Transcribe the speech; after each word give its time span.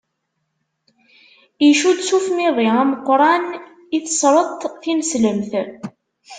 Icudd 1.69 1.99
s 2.07 2.09
ufmiḍi 2.17 2.67
ameqqran 2.81 3.45
i 3.97 3.99
tesreṭ 4.05 4.61
tineslemt. 4.81 5.51